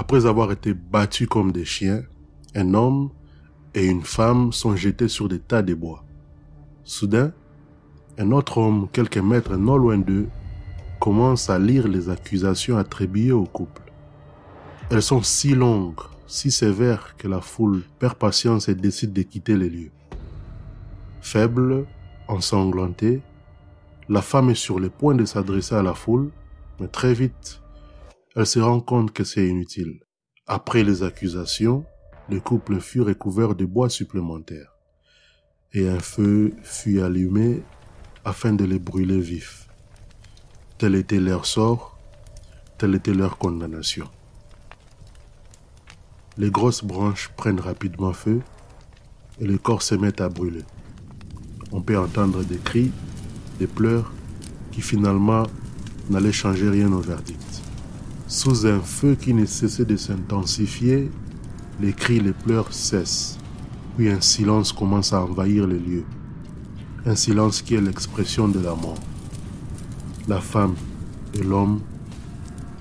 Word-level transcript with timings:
Après 0.00 0.26
avoir 0.26 0.52
été 0.52 0.74
battus 0.74 1.26
comme 1.26 1.50
des 1.50 1.64
chiens, 1.64 2.04
un 2.54 2.72
homme 2.74 3.10
et 3.74 3.84
une 3.84 4.04
femme 4.04 4.52
sont 4.52 4.76
jetés 4.76 5.08
sur 5.08 5.28
des 5.28 5.40
tas 5.40 5.60
de 5.60 5.74
bois. 5.74 6.04
Soudain, 6.84 7.32
un 8.16 8.30
autre 8.30 8.58
homme, 8.58 8.86
quelques 8.92 9.18
mètres 9.18 9.56
non 9.56 9.76
loin 9.76 9.98
d'eux, 9.98 10.28
commence 11.00 11.50
à 11.50 11.58
lire 11.58 11.88
les 11.88 12.10
accusations 12.10 12.78
attribuées 12.78 13.32
au 13.32 13.42
couple. 13.42 13.92
Elles 14.88 15.02
sont 15.02 15.22
si 15.22 15.56
longues, 15.56 15.98
si 16.28 16.52
sévères 16.52 17.16
que 17.16 17.26
la 17.26 17.40
foule 17.40 17.82
perd 17.98 18.14
patience 18.14 18.68
et 18.68 18.76
décide 18.76 19.12
de 19.12 19.22
quitter 19.22 19.56
les 19.56 19.68
lieux. 19.68 19.90
Faible, 21.22 21.86
ensanglantée, 22.28 23.20
la 24.08 24.22
femme 24.22 24.50
est 24.50 24.54
sur 24.54 24.78
le 24.78 24.90
point 24.90 25.16
de 25.16 25.24
s'adresser 25.24 25.74
à 25.74 25.82
la 25.82 25.94
foule, 25.94 26.30
mais 26.78 26.86
très 26.86 27.14
vite, 27.14 27.60
elle 28.38 28.46
se 28.46 28.60
rend 28.60 28.78
compte 28.78 29.12
que 29.12 29.24
c'est 29.24 29.48
inutile. 29.48 29.98
Après 30.46 30.84
les 30.84 31.02
accusations, 31.02 31.84
le 32.30 32.38
couple 32.38 32.78
fut 32.78 33.00
recouvert 33.00 33.56
de 33.56 33.64
bois 33.64 33.90
supplémentaires 33.90 34.76
et 35.74 35.88
un 35.88 35.98
feu 35.98 36.54
fut 36.62 37.00
allumé 37.00 37.64
afin 38.24 38.52
de 38.52 38.64
les 38.64 38.78
brûler 38.78 39.18
vifs. 39.18 39.66
Tel 40.78 40.94
était 40.94 41.18
leur 41.18 41.46
sort, 41.46 41.98
telle 42.78 42.94
était 42.94 43.12
leur 43.12 43.38
condamnation. 43.38 44.08
Les 46.36 46.52
grosses 46.52 46.84
branches 46.84 47.30
prennent 47.36 47.58
rapidement 47.58 48.12
feu 48.12 48.40
et 49.40 49.46
le 49.46 49.58
corps 49.58 49.82
se 49.82 49.96
met 49.96 50.22
à 50.22 50.28
brûler. 50.28 50.62
On 51.72 51.82
peut 51.82 51.98
entendre 51.98 52.44
des 52.44 52.58
cris, 52.58 52.92
des 53.58 53.66
pleurs 53.66 54.12
qui 54.70 54.80
finalement 54.80 55.42
n'allaient 56.08 56.30
changer 56.30 56.70
rien 56.70 56.92
au 56.92 57.00
verdict. 57.00 57.47
Sous 58.30 58.66
un 58.66 58.80
feu 58.80 59.14
qui 59.14 59.32
ne 59.32 59.46
cessait 59.46 59.86
de 59.86 59.96
s'intensifier, 59.96 61.10
les 61.80 61.94
cris, 61.94 62.20
les 62.20 62.34
pleurs 62.34 62.74
cessent. 62.74 63.38
Puis 63.96 64.10
un 64.10 64.20
silence 64.20 64.70
commence 64.70 65.14
à 65.14 65.22
envahir 65.22 65.66
les 65.66 65.78
lieux. 65.78 66.04
Un 67.06 67.16
silence 67.16 67.62
qui 67.62 67.74
est 67.74 67.80
l'expression 67.80 68.46
de 68.46 68.60
la 68.60 68.74
mort. 68.74 69.00
La 70.28 70.42
femme 70.42 70.74
et 71.32 71.42
l'homme 71.42 71.80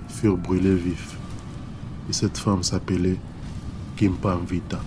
furent 0.09 0.35
brûlés 0.35 0.75
vifs. 0.75 1.17
Et 2.09 2.13
cette 2.13 2.37
femme 2.37 2.61
s'appelait 2.61 3.17
Vita. 3.97 4.81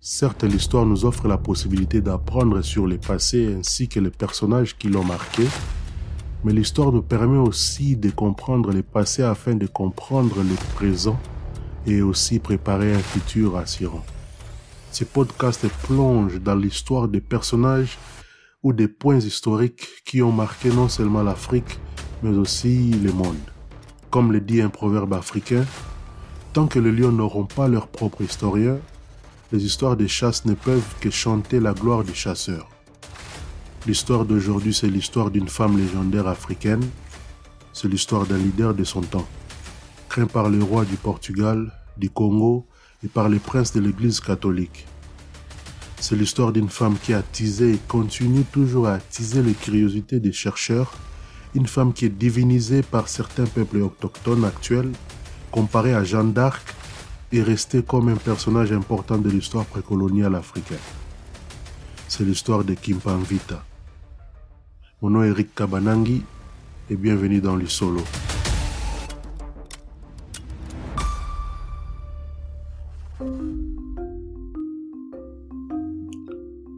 Certes, 0.00 0.42
l'histoire 0.42 0.84
nous 0.84 1.04
offre 1.04 1.28
la 1.28 1.38
possibilité 1.38 2.00
d'apprendre 2.00 2.60
sur 2.60 2.88
le 2.88 2.98
passé 2.98 3.54
ainsi 3.56 3.88
que 3.88 4.00
les 4.00 4.10
personnages 4.10 4.76
qui 4.76 4.88
l'ont 4.88 5.04
marqué, 5.04 5.44
mais 6.44 6.52
l'histoire 6.52 6.92
nous 6.92 7.02
permet 7.02 7.38
aussi 7.38 7.96
de 7.96 8.10
comprendre 8.10 8.72
le 8.72 8.82
passé 8.82 9.22
afin 9.22 9.54
de 9.54 9.66
comprendre 9.66 10.42
le 10.42 10.54
présent 10.74 11.18
et 11.86 12.02
aussi 12.02 12.38
préparer 12.38 12.94
un 12.94 12.98
futur 12.98 13.56
assurant. 13.56 14.04
Ce 14.90 15.04
podcast 15.04 15.66
plonge 15.84 16.40
dans 16.40 16.54
l'histoire 16.54 17.08
des 17.08 17.20
personnages 17.20 17.98
ou 18.62 18.72
des 18.72 18.88
points 18.88 19.18
historiques 19.18 19.88
qui 20.04 20.22
ont 20.22 20.32
marqué 20.32 20.70
non 20.70 20.88
seulement 20.88 21.22
l'Afrique, 21.22 21.78
mais 22.22 22.36
aussi 22.36 22.90
le 22.90 23.12
monde. 23.12 23.36
Comme 24.10 24.32
le 24.32 24.40
dit 24.40 24.60
un 24.60 24.68
proverbe 24.68 25.14
africain, 25.14 25.64
tant 26.52 26.66
que 26.66 26.78
les 26.78 26.92
lions 26.92 27.12
n'auront 27.12 27.46
pas 27.46 27.68
leur 27.68 27.88
propre 27.88 28.22
historien, 28.22 28.78
les 29.52 29.64
histoires 29.64 29.96
de 29.96 30.06
chasse 30.06 30.44
ne 30.44 30.54
peuvent 30.54 30.94
que 31.00 31.10
chanter 31.10 31.60
la 31.60 31.72
gloire 31.72 32.04
des 32.04 32.14
chasseurs. 32.14 32.71
L'histoire 33.86 34.24
d'aujourd'hui, 34.24 34.72
c'est 34.72 34.88
l'histoire 34.88 35.30
d'une 35.30 35.48
femme 35.48 35.76
légendaire 35.76 36.28
africaine, 36.28 36.84
c'est 37.72 37.88
l'histoire 37.88 38.26
d'un 38.26 38.38
leader 38.38 38.74
de 38.74 38.84
son 38.84 39.00
temps, 39.00 39.26
craint 40.08 40.26
par 40.26 40.48
le 40.50 40.62
roi 40.62 40.84
du 40.84 40.96
Portugal, 40.96 41.72
du 41.96 42.08
Congo 42.08 42.66
et 43.04 43.08
par 43.08 43.28
les 43.28 43.38
princes 43.38 43.72
de 43.72 43.80
l'Église 43.80 44.20
catholique. 44.20 44.86
C'est 46.00 46.16
l'histoire 46.16 46.52
d'une 46.52 46.68
femme 46.68 46.96
qui 47.02 47.12
a 47.12 47.18
attisé 47.18 47.74
et 47.74 47.80
continue 47.88 48.44
toujours 48.44 48.86
à 48.86 48.94
attiser 48.94 49.42
les 49.42 49.54
curiosités 49.54 50.20
des 50.20 50.32
chercheurs 50.32 50.92
une 51.54 51.66
femme 51.66 51.92
qui 51.92 52.06
est 52.06 52.08
divinisée 52.08 52.82
par 52.82 53.08
certains 53.08 53.44
peuples 53.44 53.82
autochtones 53.82 54.44
actuels, 54.44 54.90
comparée 55.50 55.94
à 55.94 56.02
Jeanne 56.02 56.32
d'Arc, 56.32 56.74
est 57.32 57.42
restée 57.42 57.82
comme 57.82 58.08
un 58.08 58.16
personnage 58.16 58.72
important 58.72 59.18
de 59.18 59.30
l'histoire 59.30 59.66
précoloniale 59.66 60.34
africaine. 60.34 60.78
C'est 62.08 62.24
l'histoire 62.24 62.64
de 62.64 62.74
Vita. 63.28 63.64
Mon 65.02 65.10
nom 65.10 65.24
est 65.24 65.30
Eric 65.30 65.52
Kabanangi 65.56 66.22
et 66.88 66.94
bienvenue 66.94 67.40
dans 67.40 67.56
le 67.56 67.66
solo. 67.66 68.02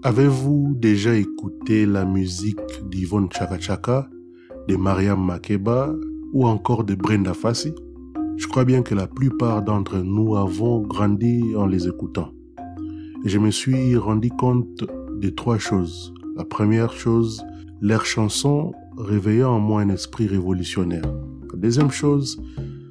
Avez-vous 0.03 0.73
déjà 0.75 1.15
écouté 1.15 1.85
la 1.85 2.07
musique 2.07 2.57
d'Yvonne 2.91 3.29
Chaka 3.31 4.09
de 4.69 4.77
Mariam 4.77 5.23
Makeba 5.23 5.93
ou 6.33 6.47
encore 6.47 6.85
de 6.85 6.95
Brenda 6.95 7.35
Fassi. 7.35 7.75
Je 8.39 8.47
crois 8.47 8.65
bien 8.65 8.81
que 8.81 8.95
la 8.95 9.07
plupart 9.07 9.61
d'entre 9.61 9.99
nous 9.99 10.35
avons 10.35 10.81
grandi 10.81 11.55
en 11.55 11.67
les 11.67 11.87
écoutant. 11.87 12.33
Et 13.27 13.29
je 13.29 13.39
me 13.39 13.51
suis 13.51 13.99
rendu 13.99 14.31
compte 14.31 14.83
de 15.21 15.29
trois 15.29 15.59
choses. 15.59 16.15
La 16.39 16.47
première 16.47 16.95
chose, 16.95 17.45
leurs 17.81 18.07
chansons 18.07 18.73
réveillaient 18.97 19.45
en 19.45 19.59
moi 19.59 19.83
un 19.83 19.89
esprit 19.89 20.27
révolutionnaire. 20.27 21.05
La 21.53 21.59
deuxième 21.59 21.91
chose, 21.91 22.43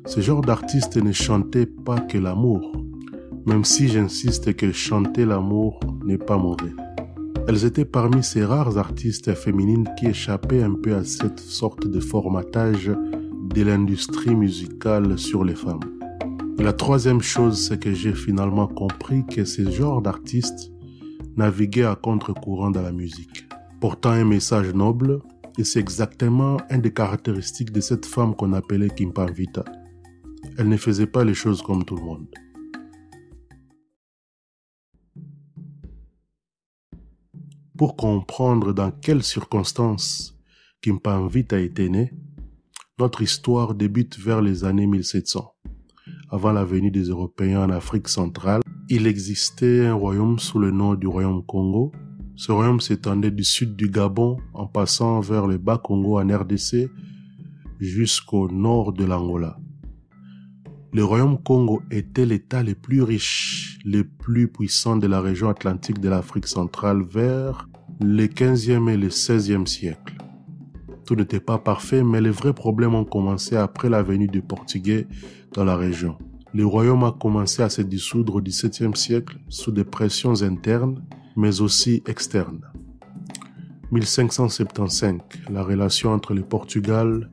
ce 0.05 0.19
genre 0.19 0.41
d'artistes 0.41 0.97
ne 0.97 1.11
chantaient 1.11 1.65
pas 1.65 1.99
que 1.99 2.17
l'amour, 2.17 2.73
même 3.45 3.63
si 3.63 3.87
j'insiste 3.87 4.55
que 4.55 4.71
chanter 4.71 5.25
l'amour 5.25 5.79
n'est 6.05 6.17
pas 6.17 6.37
mauvais. 6.37 6.73
Elles 7.47 7.65
étaient 7.65 7.85
parmi 7.85 8.23
ces 8.23 8.45
rares 8.45 8.77
artistes 8.77 9.33
féminines 9.33 9.89
qui 9.97 10.07
échappaient 10.07 10.63
un 10.63 10.75
peu 10.75 10.95
à 10.95 11.03
cette 11.03 11.39
sorte 11.39 11.87
de 11.87 11.99
formatage 11.99 12.89
de 12.89 13.61
l'industrie 13.63 14.35
musicale 14.35 15.17
sur 15.19 15.43
les 15.43 15.55
femmes. 15.55 15.81
la 16.57 16.71
troisième 16.71 17.21
chose, 17.21 17.67
c'est 17.67 17.79
que 17.79 17.93
j'ai 17.93 18.13
finalement 18.13 18.67
compris 18.67 19.25
que 19.25 19.43
ce 19.43 19.69
genre 19.69 20.01
d'artistes 20.01 20.71
naviguaient 21.35 21.83
à 21.83 21.95
contre-courant 21.95 22.71
dans 22.71 22.81
la 22.81 22.93
musique, 22.93 23.45
portant 23.83 24.11
un 24.11 24.23
message 24.23 24.73
noble, 24.73 25.19
et 25.57 25.65
c'est 25.65 25.81
exactement 25.81 26.55
un 26.69 26.77
des 26.77 26.93
caractéristiques 26.93 27.73
de 27.73 27.81
cette 27.81 28.05
femme 28.05 28.33
qu'on 28.33 28.53
appelait 28.53 28.87
Vita. 29.33 29.65
Elle 30.57 30.69
ne 30.69 30.77
faisait 30.77 31.05
pas 31.05 31.25
les 31.25 31.33
choses 31.33 31.61
comme 31.61 31.83
tout 31.83 31.97
le 31.97 32.01
monde. 32.01 32.27
Pour 37.77 37.97
comprendre 37.97 38.71
dans 38.71 38.89
quelles 38.89 39.21
circonstances 39.21 40.39
Vita 41.27 41.57
a 41.57 41.59
été 41.59 41.89
né, 41.89 42.13
notre 42.97 43.21
histoire 43.21 43.75
débute 43.75 44.17
vers 44.17 44.41
les 44.41 44.63
années 44.63 44.87
1700. 44.87 45.55
Avant 46.29 46.53
la 46.53 46.63
venue 46.63 46.89
des 46.89 47.09
Européens 47.09 47.63
en 47.63 47.69
Afrique 47.69 48.07
centrale, 48.07 48.61
il 48.87 49.07
existait 49.07 49.87
un 49.87 49.93
royaume 49.93 50.39
sous 50.39 50.59
le 50.59 50.71
nom 50.71 50.95
du 50.95 51.07
royaume 51.07 51.45
Congo. 51.45 51.91
Ce 52.35 52.51
royaume 52.51 52.81
s'étendait 52.81 53.31
du 53.31 53.43
sud 53.43 53.75
du 53.75 53.89
Gabon 53.89 54.37
en 54.53 54.65
passant 54.65 55.19
vers 55.19 55.45
le 55.45 55.57
bas 55.57 55.77
Congo 55.77 56.19
en 56.19 56.27
RDC 56.27 56.89
jusqu'au 57.79 58.49
nord 58.49 58.91
de 58.91 59.05
l'Angola. 59.05 59.57
Le 60.93 61.03
royaume 61.03 61.41
Congo 61.41 61.81
était 61.91 62.25
l'état 62.25 62.63
le 62.63 62.75
plus 62.75 63.03
riche, 63.03 63.79
le 63.85 64.03
plus 64.03 64.47
puissant 64.47 64.97
de 64.97 65.07
la 65.07 65.21
région 65.21 65.49
atlantique 65.49 65.99
de 65.99 66.09
l'Afrique 66.09 66.47
centrale 66.47 67.03
vers 67.03 67.67
le 68.01 68.25
15e 68.25 68.89
et 68.89 68.97
le 68.97 69.09
16e 69.09 69.67
siècle. 69.67 70.17
Tout 71.05 71.15
n'était 71.15 71.39
pas 71.39 71.57
parfait, 71.57 72.03
mais 72.03 72.21
les 72.21 72.29
vrais 72.29 72.53
problèmes 72.53 72.95
ont 72.95 73.05
commencé 73.05 73.55
après 73.55 73.89
la 73.89 74.01
venue 74.01 74.27
des 74.27 74.41
Portugais 74.41 75.07
dans 75.53 75.65
la 75.65 75.75
région. 75.75 76.17
Le 76.53 76.65
royaume 76.65 77.03
a 77.03 77.11
commencé 77.11 77.61
à 77.61 77.69
se 77.69 77.81
dissoudre 77.81 78.35
au 78.35 78.41
XVIIe 78.41 78.95
siècle 78.95 79.37
sous 79.49 79.71
des 79.71 79.83
pressions 79.83 80.41
internes, 80.43 81.03
mais 81.35 81.61
aussi 81.61 82.03
externes. 82.07 82.61
1575, 83.91 85.19
la 85.49 85.63
relation 85.63 86.11
entre 86.11 86.33
le 86.33 86.43
Portugal 86.43 87.29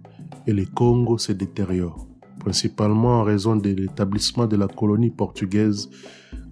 et 0.47 0.53
le 0.53 0.67
Congo 0.67 1.19
se 1.19 1.33
détériore 1.33 2.11
principalement 2.41 3.21
en 3.21 3.23
raison 3.23 3.55
de 3.55 3.71
l'établissement 3.71 4.47
de 4.47 4.57
la 4.57 4.67
colonie 4.67 5.11
portugaise 5.11 5.89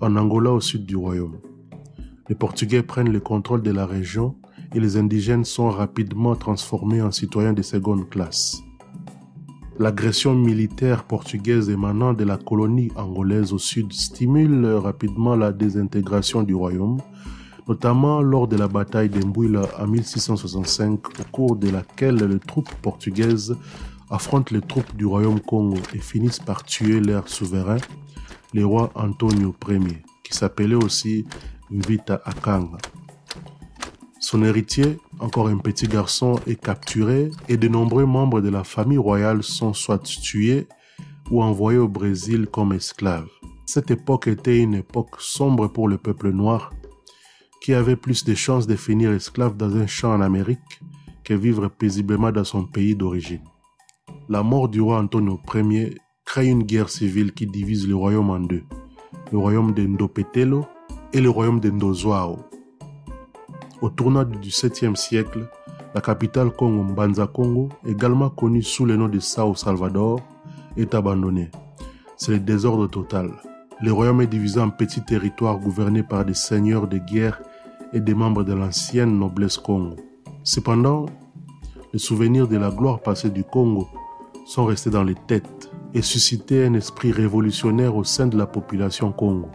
en 0.01 0.15
Angola 0.17 0.53
au 0.53 0.61
sud 0.61 0.87
du 0.87 0.95
royaume. 0.95 1.39
Les 2.29 2.37
Portugais 2.37 2.83
prennent 2.83 3.11
le 3.11 3.21
contrôle 3.21 3.63
de 3.63 3.73
la 3.73 3.87
région 3.87 4.37
et 4.75 4.81
les 4.81 4.97
indigènes 4.97 5.45
sont 5.45 5.71
rapidement 5.71 6.37
transformés 6.37 7.03
en 7.03 7.11
citoyens 7.11 7.55
de 7.55 7.63
seconde 7.63 8.09
classe. 8.09 8.63
L'agression 9.79 10.35
militaire 10.35 11.05
portugaise 11.05 11.71
émanant 11.71 12.13
de 12.13 12.25
la 12.25 12.37
colonie 12.37 12.91
angolaise 12.97 13.53
au 13.53 13.59
sud 13.59 13.93
stimule 13.93 14.67
rapidement 14.67 15.37
la 15.37 15.53
désintégration 15.53 16.43
du 16.43 16.55
royaume, 16.55 16.99
notamment 17.69 18.23
lors 18.23 18.49
de 18.49 18.57
la 18.57 18.67
bataille 18.67 19.11
d'Embouila 19.11 19.63
en 19.79 19.87
1665 19.87 21.07
au 21.07 21.23
cours 21.31 21.57
de 21.57 21.69
laquelle 21.69 22.17
les 22.17 22.39
troupes 22.39 22.73
portugaises 22.81 23.55
affrontent 24.11 24.55
les 24.55 24.63
troupes 24.63 24.97
du 24.97 25.05
royaume 25.05 25.41
Congo 25.41 25.77
et 25.95 25.99
finissent 25.99 26.39
par 26.39 26.65
tuer 26.65 27.01
leur 27.01 27.29
souverain, 27.29 27.77
le 28.55 28.65
roi 28.65 28.91
Antonio 28.95 29.55
Ier, 29.69 30.03
qui 30.25 30.33
s'appelait 30.33 30.75
aussi 30.75 31.27
Mvita 31.71 32.23
Akanga. 32.25 32.79
Son 34.21 34.43
héritier, 34.43 34.99
encore 35.21 35.49
un 35.49 35.59
petit 35.59 35.87
garçon, 35.87 36.41
est 36.47 36.61
capturé 36.61 37.31
et 37.49 37.59
de 37.59 37.69
nombreux 37.69 38.07
membres 38.07 38.41
de 38.41 38.49
la 38.49 38.65
famille 38.65 38.99
royale 38.99 39.43
sont 39.43 39.75
soit 39.75 40.03
tués 40.03 40.67
ou 41.31 41.43
envoyés 41.43 41.79
au 41.79 41.89
Brésil 41.89 42.47
comme 42.51 42.73
esclaves. 42.73 43.29
Cette 43.67 43.91
époque 43.91 44.27
était 44.29 44.59
une 44.59 44.75
époque 44.75 45.17
sombre 45.19 45.69
pour 45.69 45.89
le 45.89 45.99
peuple 45.99 46.31
noir 46.31 46.73
qui 47.61 47.75
avait 47.75 47.97
plus 47.97 48.25
de 48.25 48.35
chances 48.35 48.67
de 48.67 48.77
finir 48.77 49.13
esclave 49.13 49.57
dans 49.57 49.77
un 49.77 49.87
champ 49.87 50.13
en 50.13 50.21
Amérique 50.21 50.81
que 51.25 51.35
vivre 51.35 51.69
paisiblement 51.69 52.33
dans 52.33 52.45
son 52.45 52.65
pays 52.65 52.95
d'origine. 52.95 53.43
La 54.29 54.43
mort 54.43 54.69
du 54.69 54.81
roi 54.81 54.99
Antonio 54.99 55.41
Ier 55.55 55.99
crée 56.25 56.49
une 56.49 56.63
guerre 56.63 56.89
civile 56.89 57.33
qui 57.33 57.47
divise 57.47 57.89
le 57.89 57.97
royaume 57.97 58.31
en 58.31 58.41
deux, 58.41 58.63
le 59.33 59.39
royaume 59.39 59.73
de 59.73 59.87
Ndopetelo 59.87 60.67
et 61.13 61.21
le 61.21 61.31
royaume 61.31 61.61
de 61.61 61.71
Ndozoao. 61.71 62.39
Au 63.81 63.91
tournant 63.91 64.25
du 64.25 64.39
XVIIe 64.39 64.97
siècle, 64.97 65.49
la 65.95 66.01
capitale 66.01 66.51
Congo 66.51 66.83
Mbanza 66.83 67.27
Congo, 67.27 67.71
également 67.87 68.31
connue 68.31 68.63
sous 68.63 68.85
le 68.85 68.97
nom 68.97 69.09
de 69.09 69.19
Sao 69.19 69.55
Salvador, 69.55 70.21
est 70.77 70.95
abandonnée. 70.95 71.51
C'est 72.17 72.33
le 72.33 72.41
désordre 72.41 72.89
total. 72.89 73.31
Le 73.81 73.93
royaume 73.93 74.23
est 74.23 74.27
divisé 74.27 74.59
en 74.61 74.71
petits 74.71 75.05
territoires 75.05 75.57
gouvernés 75.57 76.03
par 76.03 76.25
des 76.25 76.35
seigneurs 76.35 76.89
de 76.89 76.99
guerre 76.99 77.41
et 77.93 78.01
des 78.01 78.15
membres 78.15 78.43
de 78.43 78.53
l'ancienne 78.53 79.17
noblesse 79.17 79.57
Congo. 79.57 79.95
Cependant, 80.43 81.07
les 81.93 82.01
souvenirs 82.01 82.49
de 82.49 82.57
la 82.57 82.71
gloire 82.71 83.01
passée 83.01 83.31
du 83.31 83.45
Congo 83.45 83.87
sont 84.47 84.65
restés 84.65 84.91
dans 84.91 85.05
les 85.05 85.15
têtes 85.15 85.71
et 85.95 86.03
suscitaient 86.03 86.67
un 86.67 86.75
esprit 86.75 87.13
révolutionnaire 87.13 87.95
au 87.95 88.03
sein 88.03 88.27
de 88.27 88.37
la 88.37 88.47
population 88.47 89.13
Congo. 89.13 89.49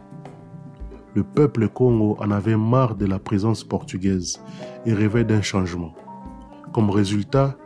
Le 1.16 1.24
peuple 1.24 1.68
Congo 1.68 2.16
en 2.22 2.32
avait 2.32 2.56
marre 2.56 2.96
de 2.96 3.06
la 3.06 3.20
présence 3.20 3.66
portugaise 3.66 4.42
et 4.86 4.94
rêvait 4.94 5.26
d'un 5.26 5.42
changement. 5.42 5.94
Comme 6.72 6.90
résultat, 6.90 7.58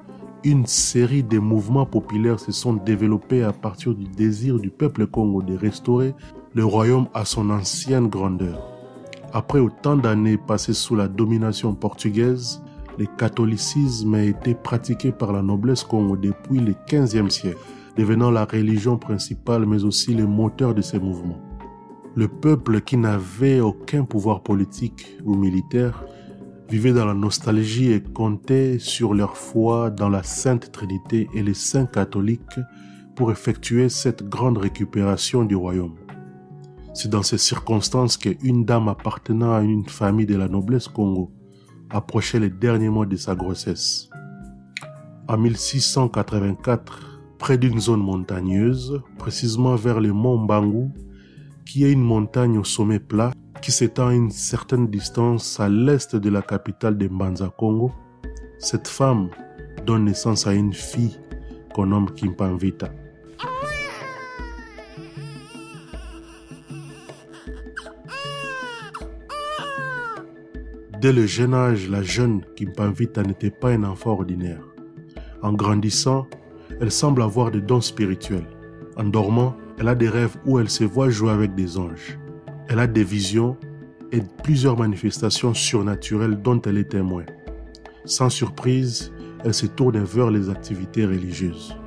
une 0.44 0.66
série 0.66 1.24
de 1.24 1.38
mouvements 1.38 1.86
populaires 1.86 2.40
se 2.40 2.52
sont 2.52 2.74
développés 2.74 3.44
à 3.44 3.54
partir 3.54 3.94
du 3.94 4.06
désir 4.06 4.60
du 4.60 4.72
peuple 4.72 5.06
Congo 5.06 5.44
de 5.44 5.56
restaurer 5.56 6.16
le 6.58 6.66
royaume 6.66 7.08
à 7.14 7.24
son 7.24 7.52
ancienne 7.52 8.08
grandeur. 8.08 8.60
Après 9.32 9.60
autant 9.60 9.96
d'années 9.96 10.40
passées 10.40 10.74
sous 10.74 10.96
la 10.96 11.08
domination 11.08 11.76
portugaise, 11.76 12.64
le 12.98 13.06
catholicisme 13.06 14.16
a 14.16 14.24
été 14.24 14.56
pratiqué 14.56 15.12
par 15.12 15.34
la 15.34 15.44
noblesse 15.44 15.84
Congo 15.84 16.18
depuis 16.18 16.58
le 16.58 16.74
XVe 16.90 17.30
siècle, 17.30 17.60
devenant 17.96 18.32
la 18.32 18.46
religion 18.46 18.98
principale 18.98 19.68
mais 19.68 19.84
aussi 19.84 20.16
le 20.16 20.26
moteur 20.26 20.74
de 20.74 20.82
ces 20.82 20.98
mouvements. 20.98 21.40
Le 22.16 22.28
peuple 22.28 22.82
qui 22.82 22.98
n'avait 22.98 23.60
aucun 23.60 24.04
pouvoir 24.04 24.42
politique 24.42 25.16
ou 25.26 25.36
militaire 25.36 26.06
vivait 26.72 26.94
dans 26.94 27.06
la 27.06 27.14
nostalgie 27.14 27.92
et 27.92 28.02
comptait 28.02 28.80
sur 28.80 29.14
leur 29.14 29.38
foi 29.38 29.92
dans 29.92 30.10
la 30.10 30.24
Sainte 30.24 30.72
Trinité 30.72 31.30
et 31.36 31.44
les 31.44 31.54
saints 31.54 31.86
catholiques 31.86 32.60
pour 33.16 33.32
effectuer 33.32 33.90
cette 33.90 34.28
grande 34.28 34.58
récupération 34.58 35.46
du 35.46 35.56
royaume. 35.56 35.94
C'est 36.98 37.10
dans 37.10 37.22
ces 37.22 37.38
circonstances 37.38 38.18
qu'une 38.18 38.66
dame 38.66 38.88
appartenant 38.88 39.54
à 39.54 39.62
une 39.62 39.88
famille 39.88 40.26
de 40.26 40.36
la 40.36 40.48
noblesse 40.48 40.88
Congo 40.88 41.32
approchait 41.92 42.40
les 42.40 42.50
derniers 42.50 42.90
mois 42.90 43.06
de 43.06 43.16
sa 43.16 43.36
grossesse. 43.36 44.10
En 45.28 45.38
1684, 45.38 47.20
près 47.38 47.60
d'une 47.60 47.80
zone 47.80 48.00
montagneuse, 48.00 49.00
précisément 49.20 49.76
vers 49.76 50.00
le 50.00 50.12
mont 50.12 50.40
Bangu, 50.40 50.90
qui 51.68 51.84
est 51.84 51.92
une 51.92 52.02
montagne 52.02 52.58
au 52.58 52.64
sommet 52.64 53.00
plat 53.00 53.32
qui 53.62 53.72
s'étend 53.72 54.08
à 54.08 54.16
une 54.16 54.32
certaine 54.32 54.88
distance 54.88 55.60
à 55.60 55.70
l'est 55.70 56.16
de 56.16 56.30
la 56.32 56.42
capitale 56.42 56.98
de 56.98 57.08
Mbanza 57.08 57.54
Congo, 57.56 57.92
cette 58.58 58.88
femme 58.88 59.30
donne 59.86 60.06
naissance 60.06 60.48
à 60.48 60.56
une 60.56 60.74
fille 60.74 61.20
qu'on 61.76 61.86
nomme 61.86 62.10
Kimpanvita. 62.10 62.90
Dès 71.00 71.14
le 71.14 71.28
jeune 71.28 71.54
âge, 71.54 71.88
la 71.90 72.02
jeune 72.02 72.42
Kimpanvita 72.56 73.22
n'était 73.22 73.52
pas 73.52 73.70
un 73.70 73.84
enfant 73.84 74.14
ordinaire. 74.14 74.64
En 75.44 75.54
grandissant, 75.54 76.26
elle 76.82 76.90
semble 76.90 77.22
avoir 77.22 77.52
des 77.52 77.62
dons 77.62 77.82
spirituels. 77.82 78.48
En 78.96 79.04
dormant, 79.04 79.56
elle 79.78 79.90
a 79.90 79.96
des 79.96 80.10
rêves 80.10 80.36
où 80.48 80.58
elle 80.58 80.72
se 80.72 80.84
voit 80.84 81.12
jouer 81.12 81.30
avec 81.30 81.54
des 81.54 81.78
anges. 81.78 82.18
Elle 82.68 82.80
a 82.80 82.88
des 82.88 83.04
visions 83.04 83.58
et 84.12 84.24
plusieurs 84.42 84.76
manifestations 84.76 85.54
surnaturelles 85.54 86.42
dont 86.42 86.60
elle 86.64 86.80
est 86.80 86.90
témoin. 86.90 87.26
Sans 88.06 88.32
surprise, 88.32 89.14
elle 89.46 89.54
se 89.54 89.68
tourne 89.68 90.00
vers 90.00 90.32
les 90.32 90.50
activités 90.50 91.06
religieuses. 91.06 91.78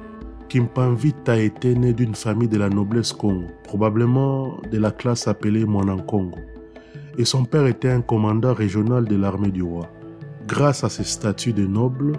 Kimpanvita 0.49 1.37
été 1.37 1.75
née 1.75 1.95
d'une 1.95 2.15
famille 2.15 2.49
de 2.49 2.59
la 2.59 2.69
noblesse 2.69 3.13
Congo, 3.13 3.49
probablement 3.65 4.61
de 4.71 4.79
la 4.79 4.93
classe 4.93 5.27
appelée 5.27 5.65
Congo 6.07 6.39
et 7.19 7.25
son 7.25 7.45
père 7.45 7.67
était 7.67 7.91
un 7.91 8.03
commandant 8.03 8.55
régional 8.55 9.07
de 9.07 9.17
l'armée 9.17 9.51
du 9.51 9.63
roi. 9.63 9.91
Grâce 10.47 10.85
à 10.85 10.89
ses 10.89 11.05
statuts 11.05 11.53
de 11.53 11.67
noble, 11.67 12.19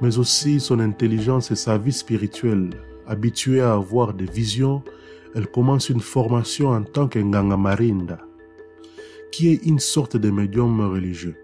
mais 0.00 0.18
aussi 0.18 0.60
son 0.60 0.80
intelligence 0.80 1.50
et 1.50 1.56
sa 1.56 1.78
vie 1.78 1.92
spirituelle, 1.92 2.70
habituée 3.06 3.60
à 3.60 3.74
avoir 3.74 4.14
des 4.14 4.26
visions, 4.26 4.82
elle 5.34 5.46
commence 5.46 5.88
une 5.88 6.00
formation 6.00 6.68
en 6.68 6.82
tant 6.82 7.08
qu'Nganga 7.08 7.56
Marinda, 7.56 8.18
qui 9.30 9.48
est 9.48 9.64
une 9.64 9.78
sorte 9.78 10.16
de 10.16 10.30
médium 10.30 10.80
religieux. 10.80 11.36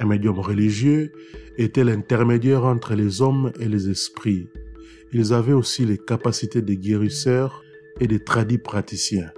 Un 0.00 0.06
médium 0.06 0.38
religieux 0.38 1.12
était 1.56 1.84
l'intermédiaire 1.84 2.64
entre 2.64 2.94
les 2.94 3.22
hommes 3.22 3.52
et 3.60 3.68
les 3.68 3.88
esprits. 3.88 4.48
Ils 5.12 5.32
avaient 5.32 5.52
aussi 5.52 5.84
les 5.84 5.98
capacités 5.98 6.62
de 6.62 6.74
guérisseurs 6.74 7.62
et 8.00 8.08
de 8.08 8.18
tradis 8.18 8.58
praticiens. 8.58 9.30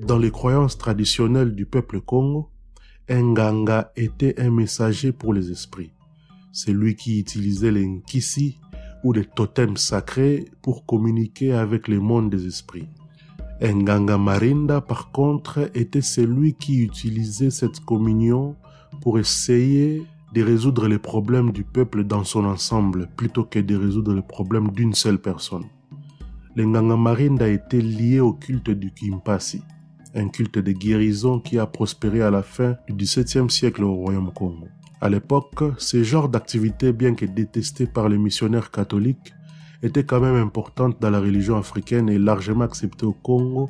Dans 0.00 0.18
les 0.18 0.32
croyances 0.32 0.76
traditionnelles 0.76 1.54
du 1.54 1.66
peuple 1.66 2.00
Congo, 2.00 2.50
un 3.08 3.32
ganga 3.32 3.92
était 3.94 4.40
un 4.40 4.50
messager 4.50 5.12
pour 5.12 5.32
les 5.32 5.52
esprits. 5.52 5.92
C'est 6.50 6.72
lui 6.72 6.96
qui 6.96 7.20
utilisait 7.20 7.70
les 7.70 7.86
nkisi 7.86 8.58
ou 9.04 9.12
les 9.12 9.24
totems 9.24 9.76
sacrés 9.76 10.46
pour 10.62 10.84
communiquer 10.84 11.52
avec 11.52 11.86
le 11.86 12.00
monde 12.00 12.28
des 12.28 12.44
esprits. 12.44 12.88
Un 13.62 13.84
ganga 13.84 14.18
marinda, 14.18 14.80
par 14.80 15.12
contre, 15.12 15.70
était 15.74 16.02
celui 16.02 16.54
qui 16.54 16.82
utilisait 16.82 17.50
cette 17.50 17.78
communion 17.78 18.56
pour 19.00 19.20
essayer 19.20 20.02
de 20.34 20.42
résoudre 20.42 20.88
les 20.88 20.98
problèmes 20.98 21.52
du 21.52 21.62
peuple 21.62 22.02
dans 22.02 22.24
son 22.24 22.44
ensemble 22.46 23.08
plutôt 23.16 23.44
que 23.44 23.60
de 23.60 23.76
résoudre 23.76 24.12
les 24.12 24.22
problèmes 24.22 24.72
d'une 24.72 24.94
seule 24.94 25.20
personne. 25.20 25.66
Nganga 26.56 26.96
Marinda 26.96 27.46
était 27.46 27.80
lié 27.80 28.18
au 28.18 28.32
culte 28.32 28.70
du 28.70 28.92
Kimpasi 28.92 29.62
un 30.14 30.28
culte 30.28 30.58
de 30.58 30.72
guérison 30.72 31.40
qui 31.40 31.58
a 31.58 31.66
prospéré 31.66 32.22
à 32.22 32.30
la 32.30 32.42
fin 32.42 32.76
du 32.88 32.94
XVIIe 32.94 33.50
siècle 33.50 33.84
au 33.84 33.94
Royaume 33.94 34.32
Congo. 34.32 34.68
À 35.00 35.08
l'époque, 35.08 35.62
ce 35.78 36.02
genre 36.02 36.28
d'activité, 36.28 36.92
bien 36.92 37.14
que 37.14 37.26
détesté 37.26 37.86
par 37.86 38.08
les 38.08 38.18
missionnaires 38.18 38.70
catholiques, 38.70 39.34
était 39.82 40.04
quand 40.04 40.20
même 40.20 40.36
importante 40.36 40.96
dans 41.00 41.10
la 41.10 41.20
religion 41.20 41.58
africaine 41.58 42.08
et 42.08 42.18
largement 42.18 42.64
acceptée 42.64 43.04
au 43.04 43.12
Congo 43.12 43.68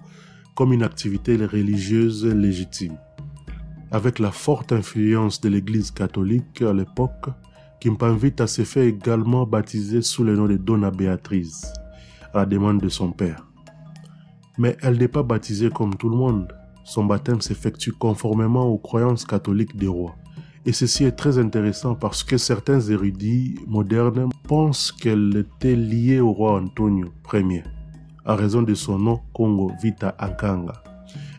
comme 0.55 0.73
une 0.73 0.85
activité 0.85 1.37
religieuse 1.37 2.25
légitime. 2.25 2.97
Avec 3.91 4.19
la 4.19 4.31
forte 4.31 4.73
influence 4.73 5.41
de 5.41 5.49
l'Église 5.49 5.91
catholique 5.91 6.63
à 6.63 6.73
l'époque, 6.73 7.31
Kimpanvita 7.81 8.47
s'est 8.47 8.65
fait 8.65 8.89
également 8.89 9.47
baptiser 9.47 10.03
sous 10.03 10.25
le 10.25 10.37
nom 10.37 10.47
de 10.47 10.57
Donna 10.57 10.91
Béatrice, 10.91 11.73
à 12.33 12.39
la 12.39 12.47
demande 12.47 12.81
de 12.81 12.89
son 12.89 13.11
père. 13.11 13.47
Mais 14.59 14.77
elle 14.83 14.99
n'est 14.99 15.09
pas 15.09 15.23
baptisée 15.23 15.71
comme 15.71 15.97
tout 15.97 16.09
le 16.09 16.17
monde. 16.17 16.55
Son 16.85 17.05
baptême 17.05 17.41
s'effectue 17.41 17.93
conformément 17.93 18.67
aux 18.67 18.79
croyances 18.79 19.25
catholiques 19.25 19.77
des 19.77 19.87
rois. 19.87 20.15
Et 20.67 20.73
ceci 20.73 21.05
est 21.05 21.13
très 21.13 21.39
intéressant 21.39 21.95
parce 21.95 22.25
que 22.25 22.39
certains 22.39 22.81
érudits 22.81 23.57
modernes 23.67 24.31
pensent 24.45 24.93
qu'elle 24.93 25.37
était 25.37 25.77
liée 25.77 26.21
au 26.21 26.33
roi 26.33 26.61
Antonio 26.61 27.09
Ier, 27.33 27.65
à 28.25 28.35
raison 28.35 28.63
de 28.63 28.75
son 28.75 28.99
nom 28.99 29.21
Congo 29.35 29.73
Vita 29.83 30.17
Ankanga, 30.19 30.83